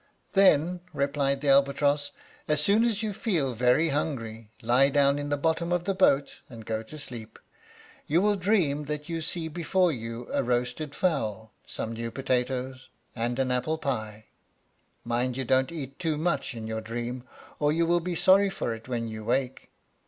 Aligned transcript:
"Then," 0.33 0.79
replied 0.93 1.41
the 1.41 1.49
albatross, 1.49 2.09
"as 2.47 2.59
soon 2.59 2.83
as 2.83 3.03
you 3.03 3.13
feel 3.13 3.53
very 3.53 3.89
hungry, 3.89 4.49
lie 4.63 4.89
down 4.89 5.19
in 5.19 5.29
the 5.29 5.37
bottom 5.37 5.71
of 5.71 5.83
the 5.83 5.93
boat 5.93 6.39
and 6.49 6.65
go 6.65 6.81
to 6.81 6.97
sleep. 6.97 7.37
You 8.07 8.19
will 8.19 8.35
dream 8.35 8.85
that 8.85 9.09
you 9.09 9.21
see 9.21 9.47
before 9.47 9.91
you 9.91 10.27
a 10.33 10.41
roasted 10.41 10.95
fowl, 10.95 11.53
some 11.67 11.93
new 11.93 12.09
potatoes, 12.09 12.89
and 13.15 13.37
an 13.37 13.51
apple 13.51 13.77
pie. 13.77 14.25
Mind 15.03 15.37
you 15.37 15.45
don't 15.45 15.71
eat 15.71 15.99
too 15.99 16.17
much 16.17 16.55
in 16.55 16.65
your 16.65 16.81
dream, 16.81 17.23
or 17.59 17.71
you 17.71 17.85
will 17.85 17.99
be 17.99 18.15
sorry 18.15 18.49
for 18.49 18.73
it 18.73 18.87
when 18.87 19.07
you 19.07 19.23
wake. 19.23 19.69